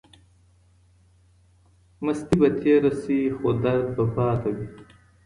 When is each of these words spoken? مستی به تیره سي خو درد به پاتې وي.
مستی 2.03 2.35
به 2.41 2.49
تیره 2.59 2.91
سي 3.01 3.17
خو 3.37 3.49
درد 3.63 3.87
به 3.95 4.05
پاتې 4.15 4.49
وي. 4.55 4.67